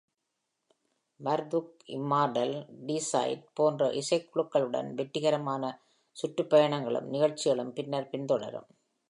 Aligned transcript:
மர்துக், 1.19 1.75
immortal, 1.87 2.53
Teesside 2.87 3.43
போன்ற 3.53 3.89
இசைக்குழுக்களுடன் 3.91 4.89
வெற்றிகரமான 4.93 5.63
சுற்றுப்பயணங்களும் 6.17 7.09
நிகழ்ச்சிகளும் 7.09 7.73
பின்னர் 7.73 8.09
பின்தொடரும். 8.11 8.69